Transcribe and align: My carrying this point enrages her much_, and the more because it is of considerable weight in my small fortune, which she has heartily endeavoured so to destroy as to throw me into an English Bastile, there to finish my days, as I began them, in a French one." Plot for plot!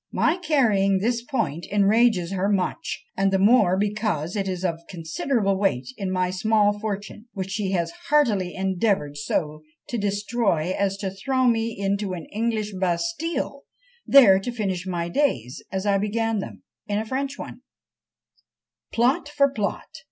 My 0.11 0.37
carrying 0.37 0.97
this 0.97 1.21
point 1.23 1.67
enrages 1.71 2.31
her 2.31 2.49
much_, 2.49 2.97
and 3.15 3.31
the 3.31 3.37
more 3.37 3.77
because 3.77 4.35
it 4.35 4.47
is 4.47 4.65
of 4.65 4.79
considerable 4.89 5.59
weight 5.59 5.89
in 5.95 6.09
my 6.09 6.31
small 6.31 6.79
fortune, 6.79 7.27
which 7.33 7.51
she 7.51 7.73
has 7.73 7.91
heartily 8.09 8.55
endeavoured 8.55 9.15
so 9.15 9.61
to 9.89 9.99
destroy 9.99 10.73
as 10.75 10.97
to 10.97 11.11
throw 11.11 11.45
me 11.45 11.77
into 11.79 12.13
an 12.13 12.25
English 12.31 12.73
Bastile, 12.73 13.61
there 14.07 14.39
to 14.39 14.51
finish 14.51 14.87
my 14.87 15.07
days, 15.07 15.61
as 15.71 15.85
I 15.85 15.99
began 15.99 16.39
them, 16.39 16.63
in 16.87 16.97
a 16.97 17.05
French 17.05 17.37
one." 17.37 17.61
Plot 18.91 19.29
for 19.29 19.51
plot! 19.51 19.85